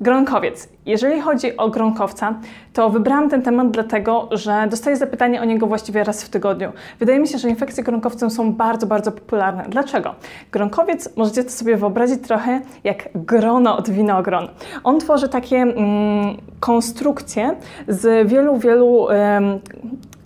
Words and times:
Gronkowiec. 0.00 0.68
Jeżeli 0.86 1.20
chodzi 1.20 1.56
o 1.56 1.68
gronkowca, 1.70 2.34
to 2.72 2.90
wybrałam 2.90 3.30
ten 3.30 3.42
temat 3.42 3.70
dlatego, 3.70 4.28
że 4.30 4.66
dostaję 4.70 4.96
zapytanie 4.96 5.42
o 5.42 5.44
niego 5.44 5.66
właściwie 5.66 6.04
raz 6.04 6.24
w 6.24 6.28
tygodniu. 6.28 6.72
Wydaje 6.98 7.18
mi 7.18 7.28
się, 7.28 7.38
że 7.38 7.48
infekcje 7.48 7.84
gronkowcem 7.84 8.30
są 8.30 8.52
bardzo, 8.52 8.86
bardzo 8.86 9.12
popularne. 9.12 9.64
Dlaczego? 9.68 10.14
Gronkowiec 10.52 11.16
możecie 11.16 11.44
to 11.44 11.50
sobie 11.50 11.76
wyobrazić 11.76 12.22
trochę 12.22 12.60
jak 12.84 13.08
grono 13.14 13.76
od 13.76 13.90
winogron. 13.90 14.48
On 14.84 15.00
tworzy 15.00 15.28
takie 15.28 15.56
mm, 15.56 16.36
konstrukcje 16.60 17.56
z 17.88 18.28
wielu, 18.28 18.58
wielu 18.58 19.06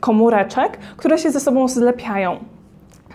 komóreczek, 0.00 0.79
które 0.96 1.18
się 1.18 1.30
ze 1.30 1.41
sobą 1.41 1.68
zlepiają. 1.68 2.52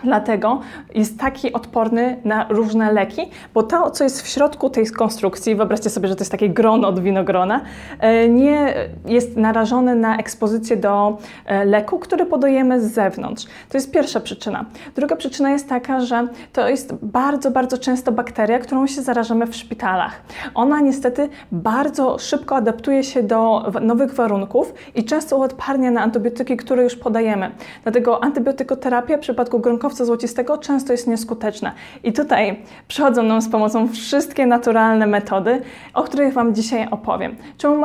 Dlatego 0.04 0.60
jest 0.94 1.18
taki 1.18 1.52
odporny 1.52 2.16
na 2.24 2.46
różne 2.48 2.92
leki, 2.92 3.30
bo 3.54 3.62
to, 3.62 3.90
co 3.90 4.04
jest 4.04 4.22
w 4.22 4.28
środku 4.28 4.70
tej 4.70 4.86
konstrukcji, 4.86 5.54
wyobraźcie 5.54 5.90
sobie, 5.90 6.08
że 6.08 6.16
to 6.16 6.20
jest 6.20 6.30
takie 6.30 6.48
grono 6.48 6.88
od 6.88 7.00
winogrona, 7.00 7.60
e, 8.00 8.28
nie 8.28 8.74
jest 9.06 9.36
narażone 9.36 9.94
na 9.94 10.16
ekspozycję 10.16 10.76
do 10.76 11.18
e, 11.46 11.64
leku, 11.64 11.98
który 11.98 12.26
podajemy 12.26 12.80
z 12.80 12.92
zewnątrz. 12.92 13.46
To 13.68 13.76
jest 13.76 13.90
pierwsza 13.90 14.20
przyczyna. 14.20 14.64
Druga 14.96 15.16
przyczyna 15.16 15.50
jest 15.50 15.68
taka, 15.68 16.00
że 16.00 16.28
to 16.52 16.68
jest 16.68 16.94
bardzo, 17.02 17.50
bardzo 17.50 17.78
często 17.78 18.12
bakteria, 18.12 18.58
którą 18.58 18.86
się 18.86 19.02
zarażamy 19.02 19.46
w 19.46 19.56
szpitalach. 19.56 20.22
Ona 20.54 20.80
niestety 20.80 21.28
bardzo 21.52 22.18
szybko 22.18 22.56
adaptuje 22.56 23.04
się 23.04 23.22
do 23.22 23.72
nowych 23.80 24.14
warunków 24.14 24.74
i 24.94 25.04
często 25.04 25.36
uodparnia 25.36 25.90
na 25.90 26.02
antybiotyki, 26.02 26.56
które 26.56 26.82
już 26.82 26.96
podajemy. 26.96 27.50
Dlatego 27.82 28.24
antybiotykoterapia 28.24 29.16
w 29.16 29.20
przypadku 29.20 29.60
gronkowych 29.60 29.87
szkawca 29.88 30.04
złocistego 30.04 30.58
często 30.58 30.92
jest 30.92 31.06
nieskuteczna. 31.06 31.72
I 32.04 32.12
tutaj 32.12 32.62
przychodzą 32.88 33.22
nam 33.22 33.42
z 33.42 33.48
pomocą 33.48 33.88
wszystkie 33.88 34.46
naturalne 34.46 35.06
metody, 35.06 35.62
o 35.94 36.02
których 36.02 36.34
Wam 36.34 36.54
dzisiaj 36.54 36.88
opowiem. 36.90 37.36
Czemu 37.58 37.76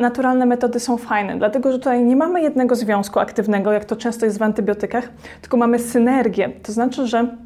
naturalne 0.00 0.46
metody 0.46 0.80
są 0.80 0.96
fajne? 0.96 1.38
Dlatego, 1.38 1.72
że 1.72 1.78
tutaj 1.78 2.04
nie 2.04 2.16
mamy 2.16 2.42
jednego 2.42 2.76
związku 2.76 3.18
aktywnego, 3.18 3.72
jak 3.72 3.84
to 3.84 3.96
często 3.96 4.26
jest 4.26 4.38
w 4.38 4.42
antybiotykach, 4.42 5.08
tylko 5.40 5.56
mamy 5.56 5.78
synergię. 5.78 6.50
To 6.62 6.72
znaczy, 6.72 7.06
że 7.06 7.36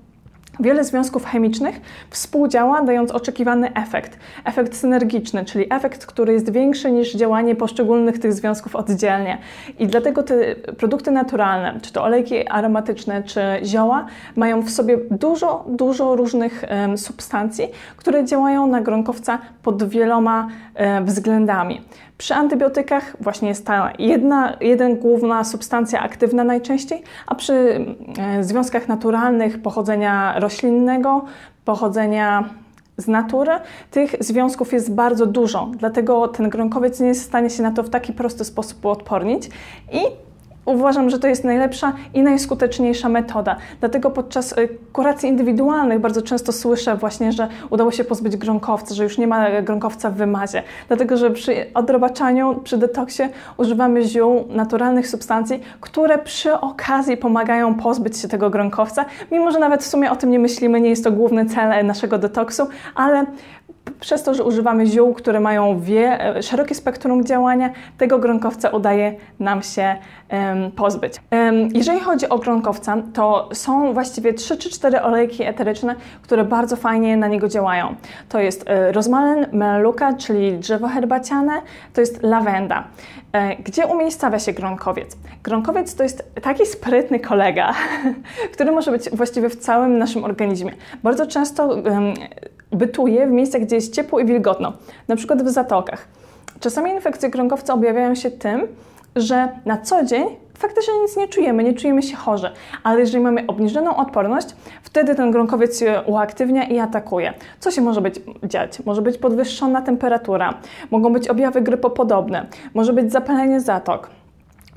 Wiele 0.61 0.85
związków 0.85 1.25
chemicznych 1.25 1.81
współdziała, 2.11 2.83
dając 2.83 3.11
oczekiwany 3.11 3.75
efekt. 3.75 4.19
Efekt 4.45 4.77
synergiczny, 4.77 5.45
czyli 5.45 5.67
efekt, 5.71 6.07
który 6.07 6.33
jest 6.33 6.53
większy 6.53 6.91
niż 6.91 7.15
działanie 7.15 7.57
poszczególnych 7.57 8.19
tych 8.19 8.33
związków 8.33 8.77
oddzielnie. 8.77 9.39
I 9.79 9.87
dlatego 9.87 10.23
te 10.23 10.55
produkty 10.55 11.11
naturalne, 11.11 11.81
czy 11.81 11.93
to 11.93 12.03
olejki 12.03 12.49
aromatyczne, 12.49 13.23
czy 13.23 13.41
zioła, 13.65 14.07
mają 14.37 14.63
w 14.63 14.71
sobie 14.71 14.99
dużo, 15.11 15.65
dużo 15.69 16.17
różnych 16.17 16.65
um, 16.71 16.99
substancji, 16.99 17.69
które 17.97 18.25
działają 18.25 18.67
na 18.67 18.81
gronkowca 18.81 19.39
pod 19.63 19.89
wieloma 19.89 20.49
um, 20.79 21.05
względami. 21.05 21.81
Przy 22.19 22.35
antybiotykach 22.35 23.17
właśnie 23.21 23.49
jest 23.49 23.67
ta 23.67 23.93
jedna, 23.99 24.57
jeden 24.61 24.97
główna 24.97 25.45
substancja 25.45 26.01
aktywna 26.01 26.45
najczęściej, 26.45 27.03
a 27.27 27.35
przy 27.35 27.87
związkach 28.41 28.89
naturalnych 28.89 29.63
pochodzenia 29.63 30.35
roślinnego, 30.43 31.25
pochodzenia 31.65 32.45
z 32.97 33.09
natury, 33.09 33.53
tych 33.91 34.15
związków 34.21 34.73
jest 34.73 34.95
bardzo 34.95 35.27
dużo, 35.27 35.71
dlatego 35.77 36.29
ten 36.29 36.49
gronkowiec 36.49 37.01
nie 37.01 37.09
jest 37.09 37.23
w 37.23 37.27
stanie 37.27 37.51
się 37.51 37.63
na 37.63 37.71
to 37.71 37.83
w 37.83 37.91
taki 37.91 38.13
prosty 38.13 38.45
sposób 38.45 38.85
uodpornić. 38.85 39.51
I 39.93 40.01
Uważam, 40.65 41.11
że 41.11 41.19
to 41.19 41.29
jest 41.29 41.45
najlepsza 41.45 41.93
i 42.15 42.23
najskuteczniejsza 42.23 43.09
metoda. 43.09 43.57
Dlatego 43.81 44.11
podczas 44.11 44.53
y, 44.53 44.69
kuracji 44.93 45.29
indywidualnych 45.29 46.01
bardzo 46.01 46.23
często 46.23 46.53
słyszę 46.53 46.97
właśnie, 46.97 47.33
że 47.33 47.49
udało 47.71 47.91
się 47.91 48.05
pozbyć 48.05 48.37
gronkowca, 48.37 48.95
że 48.95 49.05
już 49.05 49.19
nie 49.19 49.27
ma 49.27 49.63
gronkowca 49.63 50.11
w 50.11 50.15
wymazie. 50.15 50.63
Dlatego, 50.89 51.17
że 51.17 51.31
przy 51.31 51.75
odrobaczaniu, 51.75 52.61
przy 52.65 52.79
detoksie 52.79 53.23
używamy 53.57 54.05
ziół, 54.05 54.45
naturalnych 54.49 55.09
substancji, 55.09 55.61
które 55.81 56.19
przy 56.19 56.61
okazji 56.61 57.17
pomagają 57.17 57.75
pozbyć 57.75 58.19
się 58.19 58.29
tego 58.29 58.51
gronkowca, 58.51 59.05
mimo 59.33 59.51
że 59.51 59.59
nawet 59.59 59.83
w 59.83 59.87
sumie 59.87 60.11
o 60.11 60.17
tym 60.17 60.31
nie 60.31 60.39
myślimy, 60.39 60.81
nie 60.81 60.91
jest 60.91 61.05
to 61.05 61.13
główny 61.13 61.47
cel 61.47 61.87
naszego 61.87 62.19
detoksu, 62.19 62.67
ale 62.95 63.27
przez 64.03 64.23
to, 64.23 64.35
że 64.35 64.45
używamy 64.45 64.87
ziół, 64.87 65.15
które 65.15 65.41
mają 65.41 65.81
wie, 65.81 66.37
e, 66.37 66.43
szerokie 66.43 66.75
spektrum 66.75 67.25
działania, 67.25 67.71
tego 67.99 68.19
gronkowca 68.19 68.69
udaje 68.69 69.15
nam 69.41 69.63
się 69.63 69.97
um, 70.33 70.71
pozbyć. 70.71 71.15
Um, 71.31 71.69
jeżeli 71.75 72.01
chodzi 72.01 72.29
o 72.29 72.39
gronkowca, 72.39 72.97
to 73.15 73.49
są 73.53 73.93
właściwie 73.93 74.35
3 74.35 74.57
czy 74.57 74.71
4 74.71 75.03
olejki 75.03 75.43
eteryczne, 75.43 75.95
które 76.23 76.45
bardzo 76.45 76.77
fajnie 76.77 77.17
na 77.17 77.29
niego 77.29 77.49
działają. 77.49 77.95
To 78.29 78.41
jest 78.41 78.65
e, 78.67 78.93
rozmaryn, 78.93 79.47
meluka, 79.53 80.13
czyli 80.13 80.59
drzewo 80.59 80.89
herbaciane, 80.89 81.53
to 81.95 82.01
jest 82.01 82.23
lawenda. 82.23 82.85
E, 83.33 83.57
gdzie 83.57 83.87
umiejscawia 83.87 84.39
się 84.39 84.53
gronkowiec? 84.53 85.17
Gronkowiec 85.43 85.95
to 85.95 86.03
jest 86.03 86.35
taki 86.43 86.67
sprytny 86.67 87.21
kolega, 87.21 87.75
który 88.55 88.73
może 88.73 88.91
być 88.91 89.11
właściwie 89.11 89.49
w 89.49 89.57
całym 89.57 89.99
naszym 89.99 90.25
organizmie. 90.25 90.73
Bardzo 91.03 91.27
często 91.27 91.77
bytuje 92.73 93.27
w 93.27 93.31
miejscach, 93.31 93.63
gdzie 93.63 93.77
jest 93.77 93.95
ciepło 93.95 94.21
i 94.21 94.25
wilgotno, 94.25 94.73
na 95.09 95.17
przykład 95.17 95.43
w 95.43 95.49
zatokach. 95.49 96.09
Czasami 96.61 96.91
infekcje 96.91 97.31
gronkowca 97.31 97.75
objawiają 97.75 98.15
się 98.15 98.31
tym, 98.31 98.69
że 99.17 99.49
na 99.65 99.79
co 99.79 100.05
dzień 100.05 100.25
faktycznie 100.59 100.95
nic 101.03 101.17
nie 101.17 101.29
czujemy, 101.29 101.65
nie 101.65 101.75
czujemy 101.75 102.03
się 102.03 102.17
chorzy, 102.17 102.51
ale 102.83 103.01
jeżeli 103.01 103.23
mamy 103.23 103.47
obniżoną 103.47 103.97
odporność, 103.97 104.49
wtedy 104.83 105.15
ten 105.15 105.31
gronkowiec 105.31 105.79
się 105.79 106.03
uaktywnia 106.07 106.65
i 106.65 106.79
atakuje. 106.79 107.35
Co 107.61 107.71
się 107.71 107.81
może 107.81 108.01
być 108.01 108.15
dziać? 108.45 108.85
Może 108.85 109.03
być 109.03 109.19
podwyższona 109.19 109.83
temperatura, 109.83 110.55
mogą 110.91 111.13
być 111.13 111.29
objawy 111.29 111.61
grypopodobne, 111.61 112.47
może 112.75 112.93
być 112.93 113.13
zapalenie 113.13 113.61
zatok 113.61 114.11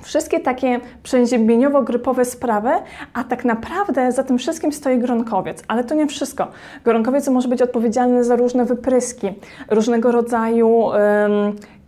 Wszystkie 0.06 0.40
takie 0.40 0.80
przeziębieniowo-grypowe 1.04 2.26
sprawy, 2.26 2.70
a 3.14 3.24
tak 3.24 3.46
naprawdę 3.46 4.12
za 4.12 4.24
tym 4.24 4.38
wszystkim 4.38 4.72
stoi 4.72 4.98
gronkowiec. 5.00 5.64
Ale 5.68 5.84
to 5.84 5.96
nie 5.96 6.08
wszystko. 6.08 6.48
Gronkowiec 6.84 7.28
może 7.28 7.48
być 7.48 7.62
odpowiedzialny 7.62 8.24
za 8.24 8.36
różne 8.36 8.66
wypryski, 8.66 9.28
różnego 9.70 10.12
rodzaju 10.12 10.70
um, 10.70 10.96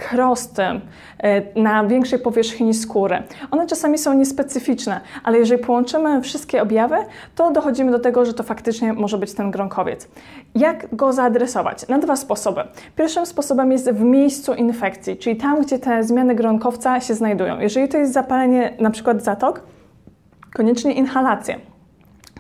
krosty 0.10 0.62
e, 0.62 1.62
na 1.62 1.84
większej 1.84 2.20
powierzchni 2.20 2.74
skóry. 2.74 3.24
One 3.52 3.68
czasami 3.68 3.98
są 3.98 4.14
niespecyficzne, 4.14 5.02
ale 5.24 5.38
jeżeli 5.38 5.64
połączymy 5.64 6.22
wszystkie 6.22 6.62
objawy, 6.62 6.96
to 7.36 7.52
dochodzimy 7.52 7.92
do 7.92 8.00
tego, 8.00 8.26
że 8.26 8.34
to 8.34 8.44
faktycznie 8.44 8.94
może 8.94 9.18
być 9.18 9.34
ten 9.34 9.52
gronkowiec. 9.52 10.08
Jak 10.56 10.96
go 10.96 11.14
zaadresować? 11.14 11.88
Na 11.88 11.98
dwa 12.00 12.16
sposoby. 12.16 12.62
Pierwszym 12.96 13.26
sposobem 13.26 13.72
jest 13.72 13.92
w 13.92 14.02
miejscu 14.02 14.54
infekcji, 14.54 15.18
czyli 15.18 15.36
tam, 15.36 15.62
gdzie 15.62 15.80
te 15.80 16.04
zmiany 16.04 16.36
gronkowca 16.36 17.02
się 17.02 17.14
znajdują. 17.14 17.60
Jeżeli 17.60 17.88
to 17.88 17.98
jest 17.98 18.14
zapalenie 18.14 18.74
na 18.80 18.90
przykład 18.90 19.24
zatok, 19.24 19.64
koniecznie 20.54 20.94
inhalację. 20.94 21.60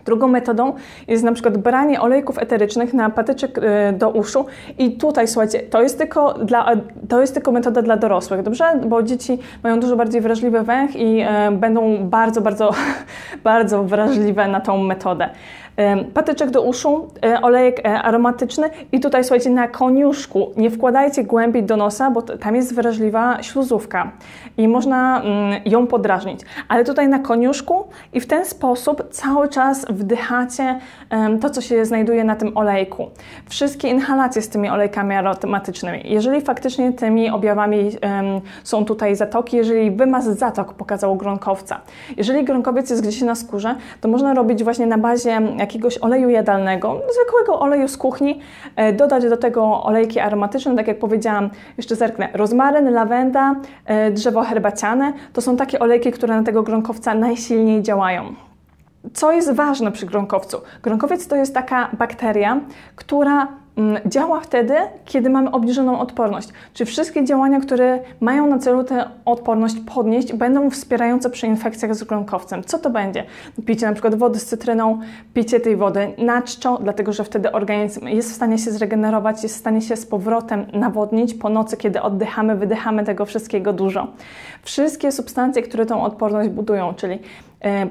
Drugą 0.07 0.27
metodą 0.27 0.73
jest 1.07 1.23
na 1.23 1.31
przykład 1.31 1.57
branie 1.57 2.01
olejków 2.01 2.37
eterycznych 2.37 2.93
na 2.93 3.09
patyczek 3.09 3.57
y, 3.57 3.61
do 3.93 4.09
uszu 4.09 4.45
i 4.77 4.91
tutaj 4.91 5.27
słuchajcie, 5.27 5.59
to 5.59 5.81
jest 5.81 5.97
tylko, 5.97 6.33
dla, 6.33 6.71
to 7.09 7.21
jest 7.21 7.33
tylko 7.33 7.51
metoda 7.51 7.81
dla 7.81 7.97
dorosłych, 7.97 8.43
dobrze? 8.43 8.65
Bo 8.85 9.03
dzieci 9.03 9.39
mają 9.63 9.79
dużo 9.79 9.95
bardziej 9.95 10.21
wrażliwy 10.21 10.61
węch 10.61 10.95
i 10.95 11.19
e, 11.19 11.51
będą 11.51 11.97
bardzo, 12.09 12.41
bardzo, 12.41 12.71
bardzo 13.43 13.83
wrażliwe 13.83 14.47
na 14.47 14.61
tą 14.61 14.77
metodę 14.77 15.29
patyczek 16.13 16.49
do 16.49 16.61
uszu, 16.61 17.07
e, 17.25 17.41
olejek 17.41 17.79
e, 17.79 18.01
aromatyczny 18.01 18.69
i 18.91 18.99
tutaj 18.99 19.23
słuchajcie, 19.23 19.49
na 19.49 19.67
koniuszku 19.67 20.51
nie 20.57 20.71
wkładajcie 20.71 21.23
głębiej 21.23 21.63
do 21.63 21.77
nosa, 21.77 22.11
bo 22.11 22.21
tam 22.21 22.55
jest 22.55 22.75
wrażliwa 22.75 23.43
śluzówka 23.43 24.11
i 24.57 24.67
można 24.67 25.21
mm, 25.21 25.61
ją 25.65 25.87
podrażnić. 25.87 26.41
Ale 26.67 26.83
tutaj 26.83 27.07
na 27.07 27.19
koniuszku 27.19 27.87
i 28.13 28.19
w 28.19 28.27
ten 28.27 28.45
sposób 28.45 29.03
cały 29.11 29.49
czas 29.49 29.85
wdychacie 29.89 30.79
to, 31.41 31.49
co 31.49 31.61
się 31.61 31.85
znajduje 31.85 32.23
na 32.23 32.35
tym 32.35 32.57
olejku. 32.57 33.09
Wszystkie 33.49 33.87
inhalacje 33.87 34.41
z 34.41 34.49
tymi 34.49 34.69
olejkami 34.69 35.15
aromatycznymi. 35.15 36.01
Jeżeli 36.05 36.41
faktycznie 36.41 36.93
tymi 36.93 37.29
objawami 37.29 37.91
są 38.63 38.85
tutaj 38.85 39.15
zatoki, 39.15 39.57
jeżeli 39.57 39.91
wymaz 39.91 40.25
zatok 40.25 40.73
pokazał 40.73 41.15
gronkowca. 41.15 41.81
Jeżeli 42.17 42.43
gronkowiec 42.43 42.89
jest 42.89 43.01
gdzieś 43.01 43.21
na 43.21 43.35
skórze, 43.35 43.75
to 44.01 44.07
można 44.07 44.33
robić 44.33 44.63
właśnie 44.63 44.85
na 44.85 44.97
bazie 44.97 45.41
jakiegoś 45.67 45.97
oleju 45.97 46.29
jadalnego, 46.29 47.01
zwykłego 47.13 47.59
oleju 47.59 47.87
z 47.87 47.97
kuchni, 47.97 48.39
e, 48.75 48.93
dodać 48.93 49.29
do 49.29 49.37
tego 49.37 49.83
olejki 49.83 50.19
aromatyczne, 50.19 50.75
tak 50.75 50.87
jak 50.87 50.99
powiedziałam, 50.99 51.49
jeszcze 51.77 51.95
zerknę, 51.95 52.29
rozmaryn, 52.33 52.93
lawenda, 52.93 53.55
e, 53.85 54.11
drzewo 54.11 54.43
herbaciane, 54.43 55.13
to 55.33 55.41
są 55.41 55.57
takie 55.57 55.79
olejki, 55.79 56.11
które 56.11 56.37
na 56.37 56.43
tego 56.43 56.63
gronkowca 56.63 57.13
najsilniej 57.13 57.81
działają. 57.83 58.35
Co 59.13 59.31
jest 59.31 59.51
ważne 59.51 59.91
przy 59.91 60.05
gronkowcu? 60.05 60.57
Gronkowiec 60.83 61.27
to 61.27 61.35
jest 61.35 61.53
taka 61.53 61.89
bakteria, 61.97 62.61
która 62.95 63.47
działa 64.05 64.39
wtedy, 64.39 64.73
kiedy 65.05 65.29
mamy 65.29 65.51
obniżoną 65.51 65.99
odporność. 65.99 66.49
Czy 66.73 66.85
wszystkie 66.85 67.25
działania, 67.25 67.59
które 67.59 67.99
mają 68.19 68.47
na 68.47 68.59
celu 68.59 68.83
tę 68.83 69.05
odporność 69.25 69.75
podnieść, 69.95 70.33
będą 70.33 70.69
wspierające 70.69 71.29
przy 71.29 71.47
infekcjach 71.47 71.95
z 71.95 72.03
gronkowcem? 72.03 72.63
Co 72.63 72.79
to 72.79 72.89
będzie? 72.89 73.23
Picie 73.65 73.85
na 73.85 73.93
przykład 73.93 74.15
wody 74.15 74.39
z 74.39 74.45
cytryną, 74.45 74.99
picie 75.33 75.59
tej 75.59 75.75
wody 75.75 76.13
na 76.17 76.41
czczo, 76.41 76.79
dlatego 76.83 77.13
że 77.13 77.23
wtedy 77.23 77.51
organizm 77.51 78.07
jest 78.07 78.31
w 78.31 78.35
stanie 78.35 78.57
się 78.57 78.71
zregenerować, 78.71 79.43
jest 79.43 79.55
w 79.55 79.59
stanie 79.59 79.81
się 79.81 79.95
z 79.95 80.05
powrotem 80.05 80.65
nawodnić 80.73 81.33
po 81.33 81.49
nocy, 81.49 81.77
kiedy 81.77 82.01
oddychamy, 82.01 82.55
wydychamy 82.55 83.03
tego 83.03 83.25
wszystkiego 83.25 83.73
dużo. 83.73 84.07
Wszystkie 84.63 85.11
substancje, 85.11 85.61
które 85.61 85.85
tą 85.85 86.03
odporność 86.03 86.49
budują, 86.49 86.93
czyli 86.93 87.19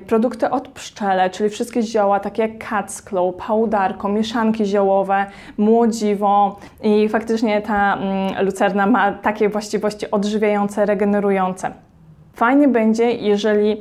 produkty 0.06 0.50
od 0.50 0.68
pszczele, 0.68 1.30
czyli 1.30 1.50
wszystkie 1.50 1.82
zioła, 1.82 2.20
takie 2.20 2.42
jak 2.42 2.64
claw, 3.04 3.34
pałdarko, 3.46 4.08
mieszanki 4.08 4.64
ziołowe, 4.64 5.26
młodziwo 5.58 6.58
i 6.82 7.08
faktycznie 7.08 7.62
ta 7.62 7.96
mm, 7.96 8.44
lucerna 8.44 8.86
ma 8.86 9.12
takie 9.12 9.48
właściwości 9.48 10.10
odżywiające, 10.10 10.86
regenerujące. 10.86 11.85
Fajnie 12.36 12.68
będzie, 12.68 13.12
jeżeli 13.12 13.72
y, 13.72 13.76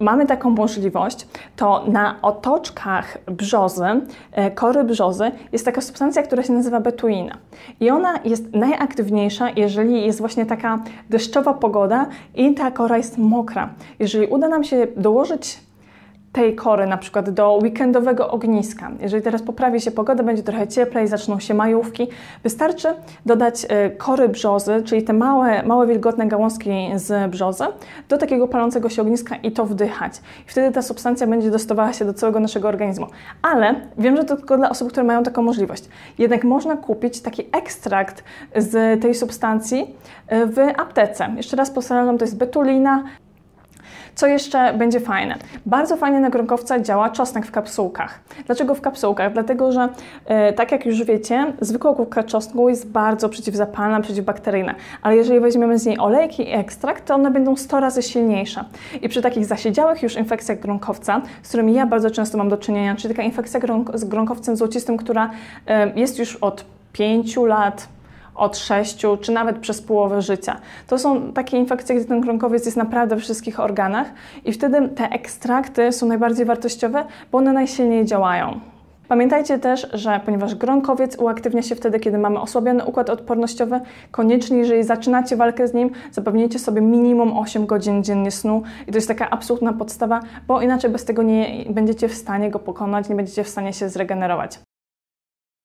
mamy 0.00 0.26
taką 0.26 0.50
możliwość, 0.50 1.26
to 1.56 1.84
na 1.86 2.16
otoczkach 2.22 3.18
brzozy, 3.26 3.84
y, 3.84 4.50
kory 4.50 4.84
brzozy 4.84 5.30
jest 5.52 5.64
taka 5.64 5.80
substancja, 5.80 6.22
która 6.22 6.42
się 6.42 6.52
nazywa 6.52 6.80
betuina. 6.80 7.36
I 7.80 7.90
ona 7.90 8.20
jest 8.24 8.54
najaktywniejsza, 8.54 9.50
jeżeli 9.50 10.06
jest 10.06 10.18
właśnie 10.18 10.46
taka 10.46 10.78
deszczowa 11.10 11.54
pogoda 11.54 12.06
i 12.34 12.54
ta 12.54 12.70
kora 12.70 12.96
jest 12.96 13.18
mokra. 13.18 13.68
Jeżeli 13.98 14.26
uda 14.26 14.48
nam 14.48 14.64
się 14.64 14.86
dołożyć 14.96 15.65
tej 16.36 16.54
kory 16.54 16.86
na 16.86 16.96
przykład 16.96 17.30
do 17.30 17.58
weekendowego 17.62 18.30
ogniska. 18.30 18.90
Jeżeli 19.00 19.22
teraz 19.22 19.42
poprawi 19.42 19.80
się 19.80 19.90
pogoda, 19.90 20.22
będzie 20.22 20.42
trochę 20.42 20.68
cieplej, 20.68 21.08
zaczną 21.08 21.40
się 21.40 21.54
majówki, 21.54 22.08
wystarczy 22.42 22.88
dodać 23.26 23.66
e, 23.68 23.90
kory 23.90 24.28
brzozy, 24.28 24.82
czyli 24.84 25.02
te 25.02 25.12
małe, 25.12 25.62
małe 25.62 25.86
wilgotne 25.86 26.26
gałązki 26.26 26.70
z 26.94 27.30
brzozy, 27.30 27.64
do 28.08 28.18
takiego 28.18 28.48
palącego 28.48 28.88
się 28.88 29.02
ogniska 29.02 29.36
i 29.36 29.52
to 29.52 29.66
wdychać. 29.66 30.12
I 30.46 30.50
wtedy 30.50 30.74
ta 30.74 30.82
substancja 30.82 31.26
będzie 31.26 31.50
dostawała 31.50 31.92
się 31.92 32.04
do 32.04 32.14
całego 32.14 32.40
naszego 32.40 32.68
organizmu. 32.68 33.06
Ale 33.42 33.74
wiem, 33.98 34.16
że 34.16 34.24
to 34.24 34.36
tylko 34.36 34.56
dla 34.56 34.70
osób, 34.70 34.88
które 34.88 35.04
mają 35.04 35.22
taką 35.22 35.42
możliwość. 35.42 35.84
Jednak 36.18 36.44
można 36.44 36.76
kupić 36.76 37.20
taki 37.20 37.42
ekstrakt 37.52 38.24
z 38.56 39.02
tej 39.02 39.14
substancji 39.14 39.94
e, 40.28 40.46
w 40.46 40.58
aptece. 40.76 41.28
Jeszcze 41.36 41.56
raz 41.56 41.70
powtarzam, 41.70 42.18
to 42.18 42.24
jest 42.24 42.36
betulina, 42.36 43.04
co 44.16 44.26
jeszcze 44.26 44.74
będzie 44.74 45.00
fajne? 45.00 45.34
Bardzo 45.66 45.96
fajnie 45.96 46.20
na 46.20 46.30
gronkowca 46.30 46.80
działa 46.80 47.10
czosnek 47.10 47.46
w 47.46 47.50
kapsułkach. 47.50 48.20
Dlaczego 48.46 48.74
w 48.74 48.80
kapsułkach? 48.80 49.32
Dlatego, 49.32 49.72
że 49.72 49.88
e, 50.26 50.52
tak 50.52 50.72
jak 50.72 50.86
już 50.86 51.04
wiecie, 51.04 51.52
zwykła 51.60 51.94
kubka 51.94 52.22
czosnku 52.22 52.68
jest 52.68 52.88
bardzo 52.88 53.28
przeciwzapalna, 53.28 54.00
przeciwbakteryjna, 54.00 54.74
ale 55.02 55.16
jeżeli 55.16 55.40
weźmiemy 55.40 55.78
z 55.78 55.86
niej 55.86 55.98
olejki 55.98 56.42
i 56.42 56.52
ekstrakt, 56.52 57.04
to 57.04 57.14
one 57.14 57.30
będą 57.30 57.56
100 57.56 57.80
razy 57.80 58.02
silniejsze. 58.02 58.64
I 59.02 59.08
przy 59.08 59.22
takich 59.22 59.46
zasiedziałych 59.46 60.02
już 60.02 60.16
infekcjach 60.16 60.60
gronkowca, 60.60 61.22
z 61.42 61.48
którymi 61.48 61.74
ja 61.74 61.86
bardzo 61.86 62.10
często 62.10 62.38
mam 62.38 62.48
do 62.48 62.56
czynienia, 62.56 62.96
czyli 62.96 63.14
taka 63.14 63.22
infekcja 63.22 63.60
gronk 63.60 63.90
z 63.94 64.04
gronkowcem 64.04 64.56
złocistym, 64.56 64.96
która 64.96 65.30
e, 65.66 65.92
jest 66.00 66.18
już 66.18 66.36
od 66.36 66.64
5 66.92 67.36
lat, 67.36 67.88
od 68.36 68.58
6 68.58 69.02
czy 69.20 69.32
nawet 69.32 69.58
przez 69.58 69.82
połowę 69.82 70.22
życia. 70.22 70.56
To 70.86 70.98
są 70.98 71.32
takie 71.32 71.56
infekcje, 71.56 71.96
gdzie 71.96 72.04
ten 72.04 72.20
gronkowiec 72.20 72.64
jest 72.64 72.76
naprawdę 72.76 73.16
we 73.16 73.22
wszystkich 73.22 73.60
organach 73.60 74.06
i 74.44 74.52
wtedy 74.52 74.88
te 74.88 75.08
ekstrakty 75.08 75.92
są 75.92 76.06
najbardziej 76.06 76.46
wartościowe, 76.46 77.04
bo 77.32 77.38
one 77.38 77.52
najsilniej 77.52 78.04
działają. 78.04 78.60
Pamiętajcie 79.08 79.58
też, 79.58 79.86
że 79.92 80.20
ponieważ 80.24 80.54
gronkowiec 80.54 81.18
uaktywnia 81.18 81.62
się 81.62 81.74
wtedy, 81.74 82.00
kiedy 82.00 82.18
mamy 82.18 82.40
osłabiony 82.40 82.84
układ 82.84 83.10
odpornościowy, 83.10 83.80
koniecznie, 84.10 84.58
jeżeli 84.58 84.84
zaczynacie 84.84 85.36
walkę 85.36 85.68
z 85.68 85.74
nim, 85.74 85.90
zapewnijcie 86.12 86.58
sobie 86.58 86.80
minimum 86.80 87.38
8 87.38 87.66
godzin 87.66 88.04
dziennie 88.04 88.30
snu 88.30 88.62
i 88.86 88.90
to 88.92 88.98
jest 88.98 89.08
taka 89.08 89.30
absolutna 89.30 89.72
podstawa, 89.72 90.20
bo 90.48 90.62
inaczej 90.62 90.90
bez 90.90 91.04
tego 91.04 91.22
nie 91.22 91.64
będziecie 91.70 92.08
w 92.08 92.14
stanie 92.14 92.50
go 92.50 92.58
pokonać, 92.58 93.08
nie 93.08 93.14
będziecie 93.14 93.44
w 93.44 93.48
stanie 93.48 93.72
się 93.72 93.88
zregenerować. 93.88 94.58